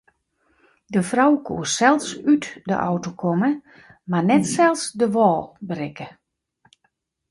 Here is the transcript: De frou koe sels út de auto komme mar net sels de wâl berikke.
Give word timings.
De 0.95 1.01
frou 1.09 1.33
koe 1.47 1.65
sels 1.75 2.07
út 2.33 2.45
de 2.69 2.75
auto 2.89 3.11
komme 3.21 3.51
mar 4.09 4.23
net 4.29 4.43
sels 4.53 4.81
de 4.99 5.07
wâl 5.15 5.41
berikke. 5.67 6.07